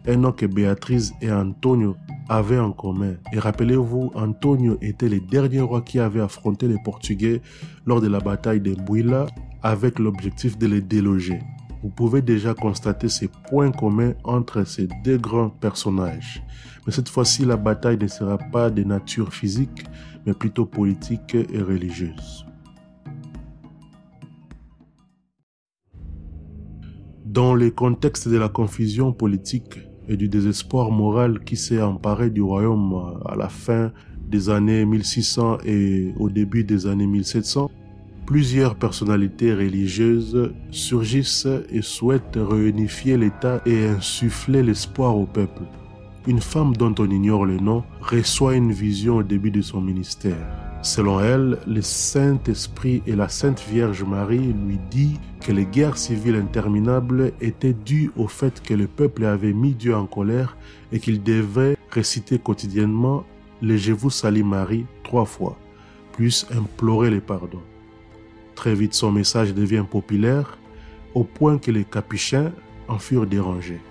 un 0.07 0.17
nom 0.17 0.31
que 0.31 0.45
Béatrice 0.45 1.12
et 1.22 1.31
Antonio 1.31 1.95
avaient 2.29 2.60
en 2.60 2.72
commun. 2.72 3.15
Et 3.34 3.39
rappelez-vous, 3.39 4.12
Antonio 4.13 4.77
était 4.81 5.10
le 5.10 5.19
dernier 5.19 5.62
roi 5.62 5.81
qui 5.81 6.00
avait 6.00 6.22
affronté 6.22 6.67
les 6.67 6.77
Portugais 6.84 7.41
lors 7.88 8.01
de 8.01 8.07
la 8.07 8.19
bataille 8.19 8.62
de 8.62 8.75
Bouila 8.75 9.25
avec 9.63 9.98
l'objectif 9.98 10.57
de 10.60 10.67
les 10.67 10.81
déloger 10.81 11.39
vous 11.86 11.92
pouvez 11.92 12.24
déjà 12.24 12.56
constater 12.56 13.10
ces 13.10 13.27
points 13.27 13.72
communs 13.72 14.15
entre 14.24 14.63
ces 14.63 14.88
deux 15.04 15.20
grands 15.20 15.51
personnages. 15.51 16.44
Mais 16.84 16.92
cette 16.92 17.10
fois-ci, 17.10 17.46
la 17.46 17.58
bataille 17.58 18.00
ne 18.00 18.08
sera 18.08 18.39
pas 18.39 18.72
de 18.72 18.84
nature 18.84 19.32
physique, 19.32 19.86
mais 20.25 20.34
plutôt 20.34 20.65
politique 20.65 21.36
et 21.36 21.62
religieuse. 21.62 22.48
Dans 27.24 27.54
le 27.54 27.70
contexte 27.70 28.27
de 28.30 28.38
la 28.38 28.50
confusion 28.50 29.13
politique 29.13 29.77
et 30.08 30.18
du 30.18 30.27
désespoir 30.27 30.89
moral 30.89 31.44
qui 31.44 31.56
s'est 31.56 31.84
emparé 31.84 32.32
du 32.32 32.42
royaume 32.42 33.22
à 33.27 33.36
la 33.36 33.48
fin 33.48 33.92
des 34.27 34.50
années 34.50 34.88
1600 34.88 35.60
et 35.65 36.15
au 36.18 36.32
début 36.32 36.63
des 36.63 36.88
années 36.88 37.06
1700, 37.06 37.70
plusieurs 38.25 38.75
personnalités 38.75 39.53
religieuses 39.53 40.53
surgissent 40.72 41.48
et 41.70 41.82
souhaitent 41.82 42.38
réunifier 42.38 43.17
l'État 43.17 43.62
et 43.65 43.86
insuffler 43.86 44.63
l'espoir 44.63 45.15
au 45.15 45.25
peuple. 45.25 45.62
Une 46.27 46.41
femme 46.41 46.75
dont 46.75 46.96
on 46.98 47.10
ignore 47.10 47.46
le 47.46 47.58
nom 47.58 47.84
reçoit 48.01 48.55
une 48.55 48.72
vision 48.72 49.17
au 49.17 49.24
début 49.24 49.51
de 49.51 49.62
son 49.62 49.79
ministère. 49.79 50.65
Selon 50.82 51.20
elle, 51.20 51.58
le 51.67 51.82
Saint-Esprit 51.82 53.03
et 53.08 53.15
la 53.15 53.29
Sainte 53.29 53.63
Vierge 53.70 54.03
Marie 54.03 54.53
lui 54.67 54.79
dit 54.89 55.20
que 55.41 55.51
les 55.51 55.65
guerres 55.65 55.98
civiles 55.98 56.36
interminables 56.36 57.32
étaient 57.41 57.74
dues 57.74 58.12
au 58.17 58.27
fait 58.27 58.62
que 58.62 58.74
le 58.74 58.88
peuple 58.88 59.25
avait 59.25 59.53
mis 59.53 59.74
Dieu 59.74 59.96
en 59.96 60.05
colère 60.05 60.58
et 60.91 61.00
qu'il 61.00 61.22
devait 61.24 61.77
réciter 61.91 62.39
quotidiennement 62.39 63.24
le 63.62 63.77
Je 63.77 63.94
vous 63.94 64.10
salue 64.10 64.44
Marie 64.44 64.86
trois 65.03 65.25
fois, 65.25 65.58
plus 66.12 66.46
implorer 66.55 67.10
le 67.10 67.22
pardon. 67.22 67.62
Très 68.55 68.74
vite, 68.74 68.93
son 68.93 69.12
message 69.12 69.53
devient 69.53 69.83
populaire 69.89 70.57
au 71.13 71.24
point 71.24 71.57
que 71.57 71.71
les 71.71 71.83
capuchins 71.83 72.51
en 72.88 73.00
furent 73.00 73.27
dérangés. 73.27 73.81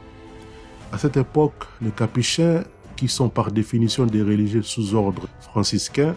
À 0.92 0.98
cette 0.98 1.16
époque, 1.16 1.64
les 1.82 1.90
capuchins, 1.90 2.64
qui 2.96 3.08
sont 3.08 3.28
par 3.28 3.50
définition 3.50 4.06
des 4.06 4.22
religieux 4.22 4.62
sous 4.62 4.94
ordre 4.94 5.26
franciscain, 5.40 6.14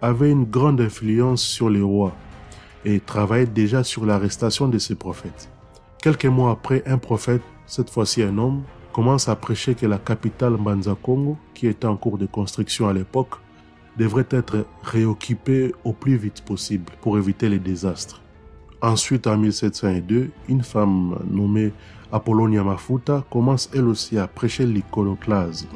avait 0.00 0.30
une 0.30 0.44
grande 0.44 0.80
influence 0.80 1.42
sur 1.42 1.68
les 1.68 1.80
rois 1.80 2.14
et 2.84 3.00
travaillait 3.00 3.46
déjà 3.46 3.82
sur 3.82 4.06
l'arrestation 4.06 4.68
de 4.68 4.78
ces 4.78 4.94
prophètes. 4.94 5.48
Quelques 6.00 6.26
mois 6.26 6.52
après, 6.52 6.82
un 6.86 6.98
prophète, 6.98 7.42
cette 7.66 7.90
fois-ci 7.90 8.22
un 8.22 8.38
homme, 8.38 8.62
commence 8.92 9.28
à 9.28 9.36
prêcher 9.36 9.74
que 9.74 9.86
la 9.86 9.98
capitale 9.98 10.56
Mbanza 10.56 10.96
Congo, 11.02 11.36
qui 11.52 11.66
était 11.66 11.86
en 11.86 11.96
cours 11.96 12.18
de 12.18 12.26
construction 12.26 12.88
à 12.88 12.92
l'époque, 12.92 13.34
devrait 13.98 14.28
être 14.30 14.66
réoccupée 14.82 15.74
au 15.84 15.92
plus 15.92 16.16
vite 16.16 16.42
possible 16.42 16.92
pour 17.00 17.18
éviter 17.18 17.48
les 17.48 17.58
désastres. 17.58 18.22
Ensuite, 18.82 19.26
en 19.26 19.38
1702, 19.38 20.30
une 20.48 20.62
femme 20.62 21.18
nommée 21.30 21.72
Apollonia 22.12 22.62
Mafuta 22.62 23.24
commence 23.30 23.70
elle 23.74 23.88
aussi 23.88 24.18
à 24.18 24.26
prêcher 24.26 24.66
l'iconoclasme 24.66 25.68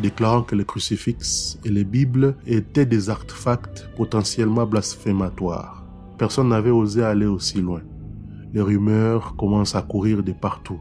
déclarant 0.00 0.42
que 0.42 0.54
le 0.54 0.64
crucifix 0.64 1.58
et 1.64 1.70
les 1.70 1.84
Bibles 1.84 2.36
étaient 2.46 2.86
des 2.86 3.08
artefacts 3.10 3.88
potentiellement 3.96 4.66
blasphématoires. 4.66 5.84
Personne 6.18 6.48
n'avait 6.48 6.70
osé 6.70 7.02
aller 7.02 7.26
aussi 7.26 7.60
loin. 7.60 7.82
Les 8.52 8.60
rumeurs 8.60 9.36
commencent 9.36 9.74
à 9.74 9.82
courir 9.82 10.22
de 10.22 10.32
partout. 10.32 10.80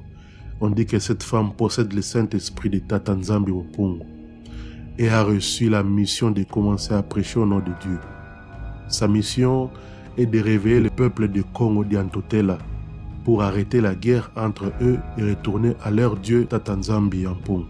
On 0.62 0.70
dit 0.70 0.86
que 0.86 1.00
cette 1.00 1.24
femme 1.24 1.54
possède 1.54 1.94
le 1.94 2.01
Saint-Esprit 2.01 2.70
de 2.70 2.80
Tatanzambi 2.80 3.51
Opungu 3.51 4.04
et 4.98 5.10
a 5.10 5.24
reçu 5.24 5.70
la 5.70 5.84
mission 5.84 6.32
de 6.32 6.44
commencer 6.44 6.94
à 6.94 7.04
prêcher 7.04 7.40
au 7.40 7.46
nom 7.46 7.60
de 7.60 7.72
Dieu. 7.82 8.00
Sa 8.88 9.08
mission 9.08 9.70
est 10.18 10.25
de 10.25 10.40
réveiller 10.40 10.80
le 10.80 10.90
peuple 10.90 11.28
de 11.28 11.42
Congo 11.42 11.84
d'Antotela 11.84 12.58
pour 13.24 13.42
arrêter 13.42 13.82
la 13.82 13.96
guerre 13.96 14.32
entre 14.36 14.72
eux 14.82 15.00
et 15.18 15.24
retourner 15.24 15.74
à 15.84 15.92
leur 15.92 16.16
Dieu 16.16 16.46
Tatanzambi 16.46 17.25
Opungu. 17.25 17.66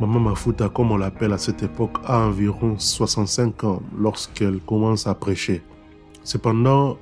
Maman 0.00 0.20
Mafuta, 0.20 0.68
comme 0.68 0.92
on 0.92 0.96
l'appelle 0.96 1.32
à 1.32 1.38
cette 1.38 1.62
époque, 1.64 1.96
a 2.04 2.20
environ 2.20 2.78
65 2.78 3.64
ans 3.64 3.82
lorsqu'elle 3.98 4.60
commence 4.60 5.08
à 5.08 5.14
prêcher. 5.14 5.62
Cependant, 6.22 6.98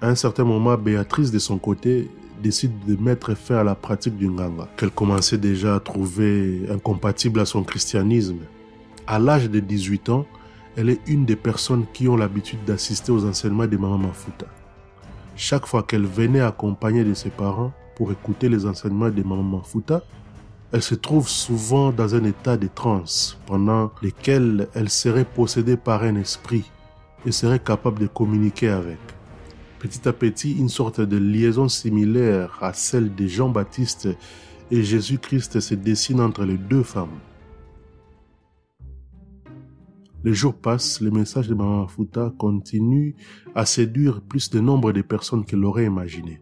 à 0.00 0.08
un 0.08 0.14
certain 0.16 0.42
moment, 0.42 0.76
Béatrice, 0.76 1.30
de 1.30 1.38
son 1.38 1.58
côté, 1.58 2.10
décide 2.42 2.72
de 2.86 3.00
mettre 3.00 3.34
fin 3.36 3.58
à 3.58 3.64
la 3.64 3.74
pratique 3.76 4.16
du 4.16 4.26
Nganga, 4.28 4.66
qu'elle 4.76 4.90
commençait 4.90 5.38
déjà 5.38 5.76
à 5.76 5.80
trouver 5.80 6.62
incompatible 6.70 7.38
à 7.38 7.44
son 7.44 7.62
christianisme. 7.62 8.38
À 9.06 9.18
l'âge 9.18 9.50
de 9.50 9.60
18 9.60 10.08
ans, 10.10 10.26
elle 10.76 10.90
est 10.90 11.00
une 11.06 11.24
des 11.24 11.36
personnes 11.36 11.84
qui 11.92 12.08
ont 12.08 12.16
l'habitude 12.16 12.64
d'assister 12.64 13.12
aux 13.12 13.26
enseignements 13.26 13.66
de 13.66 13.76
Maman 13.76 13.98
Mafuta. 13.98 14.46
Chaque 15.36 15.66
fois 15.66 15.82
qu'elle 15.82 16.06
venait 16.06 16.40
accompagnée 16.40 17.04
de 17.04 17.14
ses 17.14 17.30
parents 17.30 17.72
pour 17.96 18.12
écouter 18.12 18.48
les 18.48 18.66
enseignements 18.66 19.10
de 19.10 19.22
Maman 19.22 19.42
Mafuta, 19.42 20.02
elle 20.72 20.82
se 20.82 20.94
trouve 20.94 21.28
souvent 21.28 21.90
dans 21.90 22.14
un 22.14 22.24
état 22.24 22.56
de 22.56 22.68
transe 22.68 23.38
pendant 23.46 23.90
lequel 24.02 24.68
elle 24.74 24.88
serait 24.88 25.24
possédée 25.24 25.76
par 25.76 26.04
un 26.04 26.14
esprit 26.14 26.70
et 27.26 27.32
serait 27.32 27.58
capable 27.58 27.98
de 27.98 28.06
communiquer 28.06 28.68
avec. 28.68 28.98
Petit 29.80 30.06
à 30.08 30.12
petit, 30.12 30.52
une 30.52 30.68
sorte 30.68 31.00
de 31.00 31.16
liaison 31.16 31.68
similaire 31.68 32.56
à 32.60 32.72
celle 32.72 33.14
de 33.14 33.26
Jean-Baptiste 33.26 34.08
et 34.70 34.82
Jésus-Christ 34.82 35.58
se 35.58 35.74
dessine 35.74 36.20
entre 36.20 36.44
les 36.44 36.58
deux 36.58 36.82
femmes. 36.82 37.18
Les 40.22 40.34
jours 40.34 40.54
passent, 40.54 41.00
le 41.00 41.10
message 41.10 41.48
de 41.48 41.54
Maman 41.54 41.88
Futa 41.88 42.30
continue 42.36 43.16
à 43.54 43.64
séduire 43.64 44.20
plus 44.20 44.50
de 44.50 44.60
nombre 44.60 44.92
de 44.92 45.00
personnes 45.00 45.46
qu'elle 45.46 45.64
aurait 45.64 45.86
imaginé. 45.86 46.40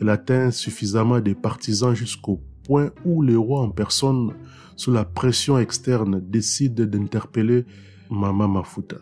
Elle 0.00 0.08
atteint 0.08 0.50
suffisamment 0.50 1.20
de 1.20 1.34
partisans 1.34 1.94
jusqu'au 1.94 2.40
point 2.64 2.90
où 3.04 3.20
le 3.20 3.38
roi 3.38 3.60
en 3.60 3.68
personne, 3.68 4.32
sous 4.76 4.90
la 4.90 5.04
pression 5.04 5.58
externe, 5.58 6.18
décide 6.18 6.80
d'interpeller 6.80 7.66
Mama 8.10 8.48
Mafuta. 8.48 8.96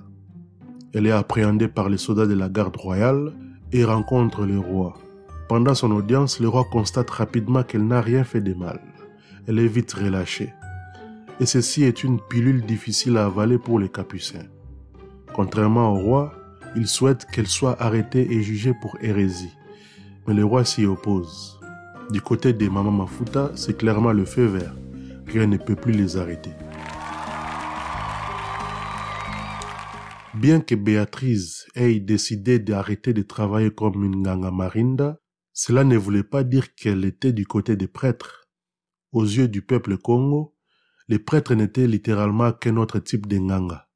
Elle 0.92 1.06
est 1.06 1.12
appréhendée 1.12 1.68
par 1.68 1.88
les 1.88 1.96
soldats 1.96 2.26
de 2.26 2.34
la 2.34 2.48
garde 2.48 2.76
royale 2.76 3.32
et 3.70 3.84
rencontre 3.84 4.44
le 4.44 4.58
roi. 4.58 4.94
Pendant 5.48 5.74
son 5.74 5.92
audience, 5.92 6.40
le 6.40 6.48
roi 6.48 6.64
constate 6.72 7.10
rapidement 7.10 7.62
qu'elle 7.62 7.86
n'a 7.86 8.00
rien 8.00 8.24
fait 8.24 8.40
de 8.40 8.52
mal. 8.52 8.80
Elle 9.46 9.60
est 9.60 9.68
vite 9.68 9.92
relâchée. 9.92 10.52
Et 11.40 11.46
ceci 11.46 11.84
est 11.84 12.04
une 12.04 12.20
pilule 12.20 12.64
difficile 12.64 13.16
à 13.16 13.26
avaler 13.26 13.58
pour 13.58 13.78
les 13.78 13.88
capucins. 13.88 14.46
Contrairement 15.34 15.92
au 15.92 15.98
roi, 15.98 16.34
il 16.76 16.86
souhaite 16.86 17.26
qu'elle 17.26 17.46
soit 17.46 17.80
arrêtée 17.82 18.32
et 18.32 18.42
jugée 18.42 18.74
pour 18.80 18.96
hérésie. 19.00 19.52
Mais 20.26 20.34
le 20.34 20.44
roi 20.44 20.64
s'y 20.64 20.84
oppose. 20.84 21.58
Du 22.10 22.20
côté 22.20 22.52
des 22.52 22.68
Mama 22.68 22.90
Mafuta, 22.90 23.50
c'est 23.54 23.76
clairement 23.76 24.12
le 24.12 24.24
feu 24.24 24.44
vert. 24.44 24.74
Rien 25.26 25.46
ne 25.46 25.56
peut 25.56 25.76
plus 25.76 25.92
les 25.92 26.16
arrêter. 26.16 26.50
Bien 30.34 30.60
que 30.60 30.74
Béatrice 30.74 31.66
ait 31.74 32.00
décidé 32.00 32.58
d'arrêter 32.58 33.12
de 33.12 33.22
travailler 33.22 33.70
comme 33.70 34.02
une 34.04 34.22
Nganga 34.22 34.50
Marinda, 34.50 35.18
cela 35.52 35.84
ne 35.84 35.96
voulait 35.96 36.22
pas 36.22 36.42
dire 36.44 36.74
qu'elle 36.74 37.04
était 37.04 37.32
du 37.32 37.46
côté 37.46 37.76
des 37.76 37.86
prêtres. 37.86 38.48
Aux 39.12 39.24
yeux 39.24 39.48
du 39.48 39.60
peuple 39.60 39.98
Congo, 39.98 40.54
les 41.08 41.18
prêtres 41.18 41.54
n'étaient 41.54 41.86
littéralement 41.86 42.52
qu'un 42.52 42.76
autre 42.76 42.98
type 42.98 43.26
de 43.26 43.38
Nganga. 43.38 43.88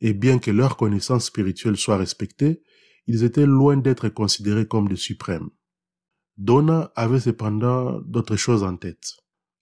Et 0.00 0.12
bien 0.12 0.38
que 0.38 0.50
leur 0.50 0.76
connaissance 0.76 1.26
spirituelle 1.26 1.76
soit 1.76 1.96
respectée, 1.96 2.62
ils 3.06 3.24
étaient 3.24 3.46
loin 3.46 3.76
d'être 3.76 4.08
considérés 4.08 4.66
comme 4.66 4.88
des 4.88 4.96
suprêmes. 4.96 5.50
Donna 6.36 6.92
avait 6.96 7.20
cependant 7.20 8.00
d'autres 8.00 8.36
choses 8.36 8.62
en 8.62 8.76
tête. 8.76 9.12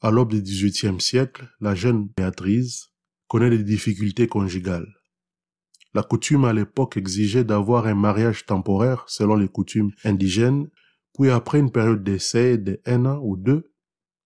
À 0.00 0.10
l'aube 0.10 0.32
du 0.32 0.42
XVIIIe 0.42 1.00
siècle, 1.00 1.48
la 1.60 1.74
jeune 1.74 2.08
Béatrice 2.16 2.90
connaît 3.26 3.50
des 3.50 3.64
difficultés 3.64 4.28
conjugales. 4.28 4.94
La 5.94 6.02
coutume 6.02 6.44
à 6.44 6.52
l'époque 6.52 6.96
exigeait 6.96 7.44
d'avoir 7.44 7.86
un 7.86 7.94
mariage 7.94 8.46
temporaire 8.46 9.04
selon 9.08 9.34
les 9.34 9.48
coutumes 9.48 9.90
indigènes, 10.04 10.68
puis 11.14 11.30
après 11.30 11.58
une 11.58 11.72
période 11.72 12.04
d'essai 12.04 12.58
de 12.58 12.80
un 12.86 13.06
an 13.06 13.20
ou 13.24 13.36
deux, 13.36 13.72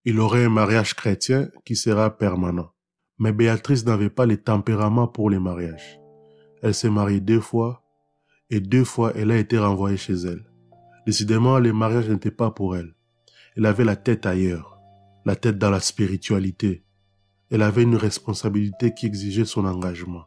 il 0.04 0.18
aurait 0.18 0.44
un 0.44 0.48
mariage 0.48 0.94
chrétien 0.94 1.48
qui 1.64 1.76
sera 1.76 2.16
permanent. 2.16 2.72
Mais 3.18 3.32
Béatrice 3.32 3.86
n'avait 3.86 4.10
pas 4.10 4.26
le 4.26 4.36
tempérament 4.36 5.06
pour 5.06 5.30
les 5.30 5.38
mariages. 5.38 6.00
Elle 6.62 6.74
s'est 6.74 6.90
mariée 6.90 7.20
deux 7.20 7.40
fois, 7.40 7.84
et 8.50 8.60
deux 8.60 8.84
fois 8.84 9.12
elle 9.14 9.30
a 9.30 9.36
été 9.36 9.58
renvoyée 9.58 9.96
chez 9.96 10.14
elle. 10.14 10.44
Décidément, 11.06 11.58
le 11.58 11.72
mariage 11.72 12.08
n'était 12.08 12.30
pas 12.30 12.50
pour 12.50 12.76
elle. 12.76 12.94
Elle 13.56 13.66
avait 13.66 13.84
la 13.84 13.96
tête 13.96 14.26
ailleurs, 14.26 14.78
la 15.24 15.36
tête 15.36 15.58
dans 15.58 15.70
la 15.70 15.80
spiritualité. 15.80 16.84
Elle 17.50 17.62
avait 17.62 17.82
une 17.82 17.96
responsabilité 17.96 18.94
qui 18.94 19.06
exigeait 19.06 19.44
son 19.44 19.66
engagement. 19.66 20.24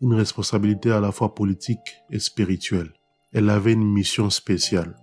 Une 0.00 0.14
responsabilité 0.14 0.90
à 0.90 1.00
la 1.00 1.12
fois 1.12 1.34
politique 1.34 2.02
et 2.10 2.18
spirituelle. 2.18 2.92
Elle 3.32 3.48
avait 3.48 3.72
une 3.72 3.90
mission 3.90 4.28
spéciale. 4.28 4.96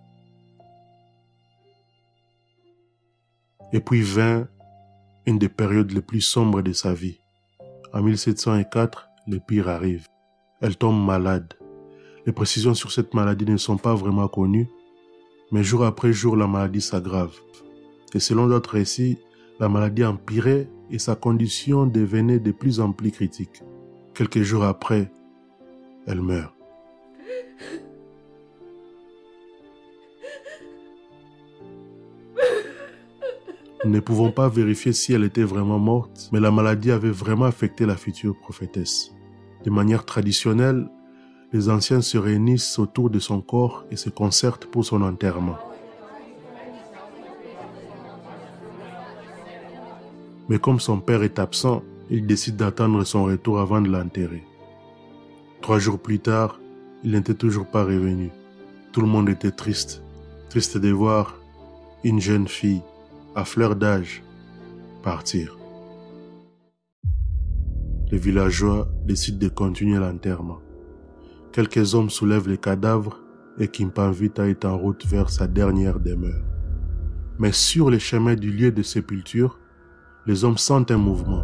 Et 3.73 3.79
puis 3.79 4.01
vint 4.01 4.47
une 5.25 5.37
des 5.37 5.49
périodes 5.49 5.91
les 5.91 6.01
plus 6.01 6.21
sombres 6.21 6.61
de 6.61 6.73
sa 6.73 6.93
vie. 6.93 7.19
En 7.93 8.01
1704, 8.01 9.09
le 9.27 9.39
pire 9.39 9.69
arrive. 9.69 10.07
Elle 10.61 10.75
tombe 10.75 11.03
malade. 11.03 11.53
Les 12.25 12.33
précisions 12.33 12.73
sur 12.73 12.91
cette 12.91 13.13
maladie 13.13 13.45
ne 13.45 13.57
sont 13.57 13.77
pas 13.77 13.95
vraiment 13.95 14.27
connues, 14.27 14.69
mais 15.51 15.63
jour 15.63 15.85
après 15.85 16.13
jour, 16.13 16.35
la 16.35 16.47
maladie 16.47 16.81
s'aggrave. 16.81 17.35
Et 18.13 18.19
selon 18.19 18.47
d'autres 18.47 18.71
récits, 18.71 19.17
la 19.59 19.69
maladie 19.69 20.05
empirait 20.05 20.69
et 20.89 20.99
sa 20.99 21.15
condition 21.15 21.85
devenait 21.85 22.39
de 22.39 22.51
plus 22.51 22.79
en 22.79 22.91
plus 22.91 23.11
critique. 23.11 23.63
Quelques 24.13 24.41
jours 24.41 24.63
après, 24.63 25.11
elle 26.07 26.21
meurt. 26.21 26.58
Nous 33.85 33.91
ne 33.91 34.01
pouvons 34.01 34.29
pas 34.29 34.49
vérifier 34.49 34.91
si 34.91 35.13
elle 35.13 35.23
était 35.23 35.43
vraiment 35.43 35.79
morte, 35.79 36.29
mais 36.33 36.41
la 36.41 36.51
maladie 36.51 36.91
avait 36.91 37.09
vraiment 37.09 37.45
affecté 37.45 37.85
la 37.85 37.95
future 37.95 38.37
prophétesse. 38.37 39.11
De 39.63 39.69
manière 39.69 40.03
traditionnelle, 40.03 40.89
les 41.53 41.69
anciens 41.69 42.01
se 42.01 42.17
réunissent 42.17 42.77
autour 42.77 43.09
de 43.09 43.19
son 43.19 43.39
corps 43.39 43.85
et 43.89 43.95
se 43.95 44.09
concertent 44.09 44.65
pour 44.65 44.83
son 44.83 45.01
enterrement. 45.01 45.57
Mais 50.49 50.59
comme 50.59 50.81
son 50.81 50.99
père 50.99 51.23
est 51.23 51.39
absent, 51.39 51.81
il 52.09 52.27
décide 52.27 52.57
d'attendre 52.57 53.05
son 53.05 53.23
retour 53.23 53.59
avant 53.59 53.79
de 53.79 53.89
l'enterrer. 53.89 54.43
Trois 55.61 55.79
jours 55.79 55.99
plus 55.99 56.19
tard, 56.19 56.59
il 57.05 57.11
n'était 57.11 57.33
toujours 57.33 57.67
pas 57.67 57.85
revenu. 57.85 58.29
Tout 58.91 58.99
le 59.01 59.07
monde 59.07 59.29
était 59.29 59.51
triste, 59.51 60.03
triste 60.49 60.77
de 60.77 60.89
voir 60.89 61.37
une 62.03 62.19
jeune 62.19 62.47
fille 62.47 62.81
à 63.35 63.45
fleur 63.45 63.75
d'âge 63.75 64.23
partir. 65.03 65.57
Les 68.11 68.17
villageois 68.17 68.89
décident 69.05 69.37
de 69.37 69.49
continuer 69.49 69.99
l'enterrement. 69.99 70.59
Quelques 71.51 71.93
hommes 71.93 72.09
soulèvent 72.09 72.47
les 72.47 72.57
cadavres 72.57 73.19
et 73.59 73.67
Kimpanvita 73.67 74.47
est 74.47 74.65
en 74.65 74.77
route 74.77 75.05
vers 75.05 75.29
sa 75.29 75.47
dernière 75.47 75.99
demeure. 75.99 76.43
Mais 77.37 77.51
sur 77.51 77.89
les 77.89 77.99
chemins 77.99 78.35
du 78.35 78.51
lieu 78.51 78.71
de 78.71 78.81
sépulture, 78.81 79.59
les 80.25 80.43
hommes 80.43 80.57
sentent 80.57 80.91
un 80.91 80.97
mouvement. 80.97 81.43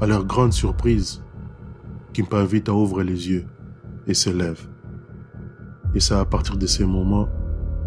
À 0.00 0.06
leur 0.06 0.24
grande 0.24 0.52
surprise, 0.52 1.22
Kimpanvita 2.12 2.72
ouvre 2.72 3.02
les 3.02 3.28
yeux 3.30 3.46
et 4.06 4.14
se 4.14 4.30
lève. 4.30 4.68
Et 5.94 6.00
c'est 6.00 6.14
à 6.14 6.24
partir 6.24 6.56
de 6.56 6.66
ce 6.66 6.82
moment 6.82 7.28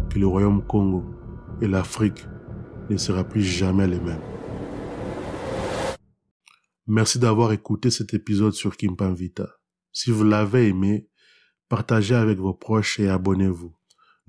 que 0.08 0.18
le 0.18 0.26
royaume 0.26 0.62
Congo 0.62 1.04
et 1.60 1.66
l'Afrique 1.66 2.26
ne 2.90 2.96
sera 2.96 3.24
plus 3.24 3.42
jamais 3.42 3.86
les 3.86 4.00
mêmes. 4.00 4.22
Merci 6.86 7.18
d'avoir 7.18 7.52
écouté 7.52 7.90
cet 7.90 8.14
épisode 8.14 8.52
sur 8.52 8.76
Kimpanvita. 8.76 9.48
Si 9.92 10.10
vous 10.10 10.24
l'avez 10.24 10.68
aimé, 10.68 11.08
partagez 11.68 12.14
avec 12.14 12.38
vos 12.38 12.54
proches 12.54 13.00
et 13.00 13.08
abonnez-vous. 13.08 13.74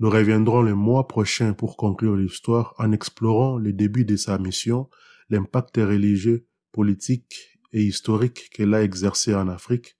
Nous 0.00 0.10
reviendrons 0.10 0.62
le 0.62 0.74
mois 0.74 1.06
prochain 1.06 1.52
pour 1.52 1.76
conclure 1.76 2.16
l'histoire 2.16 2.74
en 2.78 2.92
explorant 2.92 3.58
le 3.58 3.72
début 3.72 4.04
de 4.04 4.16
sa 4.16 4.38
mission, 4.38 4.88
l'impact 5.28 5.76
religieux, 5.76 6.46
politique 6.72 7.60
et 7.72 7.82
historique 7.82 8.50
qu'elle 8.50 8.74
a 8.74 8.82
exercé 8.82 9.34
en 9.34 9.48
Afrique, 9.48 9.96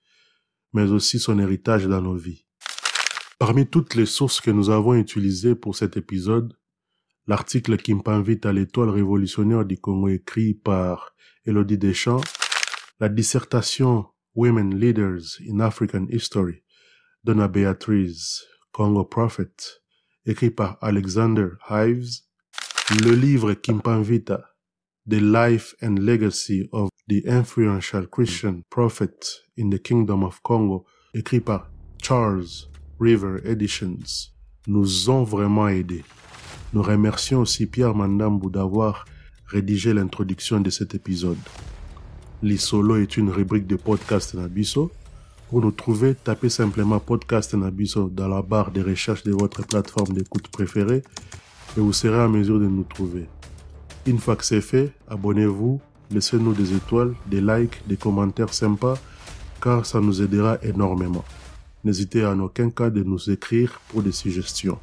mais 0.73 0.91
aussi 0.91 1.19
son 1.19 1.39
héritage 1.39 1.87
dans 1.87 2.03
nos 2.03 2.17
vies. 2.17 2.45
Parmi 3.39 3.69
toutes 3.69 3.95
les 3.95 4.07
sources 4.07 4.41
que 4.41 4.51
nous 4.51 4.71
avons 4.71 4.95
utilisées 4.95 5.55
pour 5.55 5.77
cet 5.77 5.97
épisode, 5.97 6.55
l'article 7.29 7.77
qui 7.77 7.95
m'invite 7.95 8.47
à 8.47 8.53
l'étoile 8.53 8.89
révolutionnaire 8.89 9.65
du 9.65 9.79
Congo 9.79 10.09
écrit 10.09 10.55
par 10.55 11.15
Elodie 11.45 11.79
Deschamps, 11.79 12.23
la 13.01 13.09
dissertation 13.11 14.07
Women 14.35 14.75
Leaders 14.75 15.39
in 15.49 15.61
African 15.61 16.07
History 16.11 16.63
Donna 17.23 17.47
Beatrice 17.47 18.45
Congo 18.73 19.05
Prophet, 19.05 19.53
écrit 20.25 20.51
par 20.51 20.79
Alexander 20.81 21.49
Hives, 21.69 22.23
le 23.05 23.13
livre 23.13 23.53
Kimpanvita, 23.53 24.43
The 25.07 25.21
Life 25.21 25.75
and 25.83 25.99
Legacy 25.99 26.69
of 26.73 26.89
the 27.09 27.27
Influential 27.27 28.07
Christian 28.07 28.63
Prophet 28.71 29.43
in 29.59 29.69
the 29.69 29.79
Kingdom 29.79 30.23
of 30.23 30.41
Congo, 30.43 30.87
écrit 31.15 31.41
par 31.41 31.71
Charles 32.03 32.69
River 32.99 33.41
Editions, 33.45 34.31
nous 34.67 35.11
ont 35.11 35.25
vraiment 35.25 35.69
aidés. 35.69 36.05
Nous 36.75 36.83
remercions 36.83 37.41
aussi 37.41 37.65
Pierre 37.65 37.95
Mandambou 37.95 38.51
d'avoir 38.51 39.07
rédigé 39.47 39.95
l'introduction 39.95 40.61
de 40.61 40.69
cet 40.69 40.95
épisode. 40.95 41.39
L'Isolo 42.43 42.97
est 42.97 43.17
une 43.17 43.31
rubrique 43.31 43.67
de 43.67 43.77
podcast 43.77 44.35
Nabiso. 44.35 44.93
Pour 45.49 45.63
nous 45.63 45.71
trouver, 45.71 46.15
tapez 46.15 46.51
simplement 46.51 47.01
podcast 47.01 47.55
Nabiso 47.55 48.11
dans 48.11 48.29
la 48.29 48.43
barre 48.43 48.71
de 48.71 48.83
recherche 48.83 49.23
de 49.23 49.33
votre 49.33 49.67
plateforme 49.67 50.13
d'écoute 50.13 50.49
préférée 50.49 51.03
et 51.77 51.81
vous 51.81 51.95
serez 51.95 52.21
en 52.21 52.29
mesure 52.29 52.61
de 52.61 52.67
nous 52.67 52.85
trouver. 52.85 53.27
Une 54.05 54.19
fois 54.19 54.37
que 54.37 54.45
c'est 54.45 54.61
fait, 54.61 54.93
abonnez-vous, 55.09 55.81
laissez-nous 56.11 56.53
des 56.53 56.75
étoiles, 56.75 57.15
des 57.25 57.41
likes, 57.41 57.81
des 57.87 57.97
commentaires 57.97 58.53
sympas, 58.53 58.99
car 59.63 59.87
ça 59.87 60.01
nous 60.01 60.21
aidera 60.21 60.59
énormément. 60.63 61.25
N'hésitez 61.83 62.27
en 62.27 62.39
aucun 62.41 62.69
cas 62.69 62.91
de 62.91 63.03
nous 63.03 63.31
écrire 63.31 63.81
pour 63.89 64.03
des 64.03 64.13
suggestions. 64.13 64.79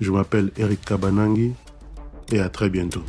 Je 0.00 0.10
m'appelle 0.10 0.50
Eric 0.56 0.84
Kabanangi 0.84 1.52
et 2.32 2.40
à 2.40 2.48
très 2.48 2.70
bientôt. 2.70 3.02